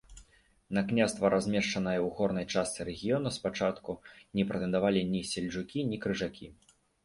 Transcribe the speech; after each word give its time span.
На 0.77 0.81
княства, 0.91 1.29
размешчанае 1.33 1.93
ў 1.97 2.15
горнай 2.17 2.47
частцы 2.55 2.81
рэгіёна, 2.89 3.35
спачатку 3.37 3.91
не 4.41 4.49
прэтэндавалі 4.53 5.07
ні 5.15 5.21
сельджукі, 5.33 5.89
ні 5.95 6.05
крыжакі. 6.07 6.55